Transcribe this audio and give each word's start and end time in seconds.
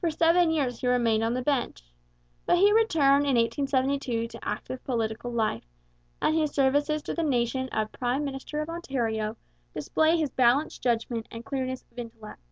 For 0.00 0.12
seven 0.12 0.52
years 0.52 0.78
he 0.80 0.86
remained 0.86 1.24
on 1.24 1.34
the 1.34 1.42
bench. 1.42 1.82
But 2.44 2.58
he 2.58 2.72
returned 2.72 3.26
in 3.26 3.34
1872 3.34 4.28
to 4.28 4.44
active 4.48 4.84
political 4.84 5.32
life, 5.32 5.64
and 6.22 6.36
his 6.36 6.52
services 6.52 7.02
to 7.02 7.14
the 7.14 7.24
nation 7.24 7.68
as 7.72 7.88
prime 7.90 8.24
minister 8.24 8.62
of 8.62 8.68
Ontario 8.70 9.36
display 9.74 10.16
his 10.18 10.30
balanced 10.30 10.84
judgment 10.84 11.26
and 11.32 11.44
clearness 11.44 11.84
of 11.90 11.98
intellect. 11.98 12.42